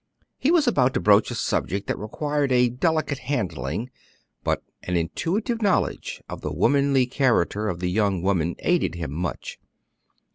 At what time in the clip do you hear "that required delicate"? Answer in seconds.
1.85-3.19